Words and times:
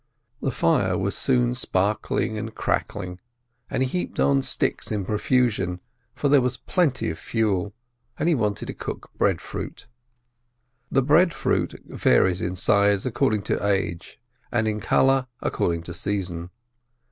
The 0.41 0.49
fire 0.49 0.97
was 0.97 1.15
soon 1.15 1.53
sparkling 1.53 2.35
and 2.35 2.55
crackling, 2.55 3.19
and 3.69 3.83
he 3.83 3.87
heaped 3.89 4.19
on 4.19 4.41
sticks 4.41 4.91
in 4.91 5.05
profusion, 5.05 5.79
for 6.15 6.27
there 6.27 6.41
was 6.41 6.57
plenty 6.57 7.11
of 7.11 7.19
fuel, 7.19 7.75
and 8.17 8.27
he 8.27 8.33
wanted 8.33 8.65
to 8.65 8.73
cook 8.73 9.11
breadfruit. 9.19 9.85
The 10.89 11.03
breadfruit 11.03 11.83
varies 11.85 12.41
in 12.41 12.55
size, 12.55 13.05
according 13.05 13.43
to 13.43 13.63
age, 13.63 14.19
and 14.51 14.67
in 14.67 14.79
colour 14.81 15.27
according 15.39 15.83
to 15.83 15.93
season. 15.93 16.49